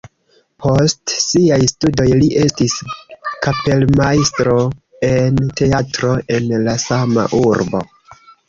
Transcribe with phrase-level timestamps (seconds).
[0.63, 2.77] Post siaj studoj li estis
[3.47, 4.57] kapelmajstro
[5.13, 7.85] en teatro en la sama urbo.